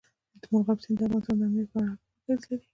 مورغاب 0.51 0.79
سیند 0.83 0.97
د 0.99 1.01
افغانستان 1.05 1.35
د 1.39 1.41
امنیت 1.47 1.67
په 1.73 1.77
اړه 1.81 1.87
هم 1.93 1.97
اغېز 2.21 2.41
لري. 2.49 2.65